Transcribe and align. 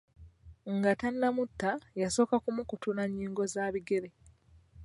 Nga 0.75 0.91
tannamutta, 0.99 1.71
yasooka 2.01 2.35
kumukutula 2.43 3.03
nnyingo 3.07 3.43
za 3.53 3.65
bigere. 3.73 4.09